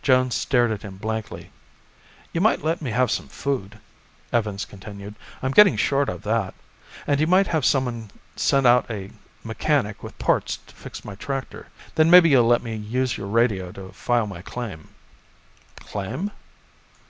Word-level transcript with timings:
Jones 0.00 0.34
stared 0.34 0.70
at 0.70 0.80
him 0.80 0.96
blankly. 0.96 1.50
"You 2.32 2.40
might 2.40 2.64
let 2.64 2.80
me 2.80 2.90
have 2.92 3.10
some 3.10 3.28
food," 3.28 3.78
Evans 4.32 4.64
continued. 4.64 5.14
"I'm 5.42 5.50
getting 5.50 5.76
short 5.76 6.08
of 6.08 6.22
that. 6.22 6.54
And 7.06 7.20
you 7.20 7.26
might 7.26 7.48
have 7.48 7.66
someone 7.66 8.10
send 8.34 8.66
out 8.66 8.90
a 8.90 9.10
mechanic 9.42 10.02
with 10.02 10.18
parts 10.18 10.56
to 10.56 10.74
fix 10.74 11.04
my 11.04 11.16
tractor. 11.16 11.66
Then 11.96 12.08
maybe 12.10 12.30
you'll 12.30 12.44
let 12.46 12.62
me 12.62 12.74
use 12.74 13.18
your 13.18 13.26
radio 13.26 13.72
to 13.72 13.90
file 13.92 14.26
my 14.26 14.40
claim." 14.40 14.88
"Claim?" 15.80 16.30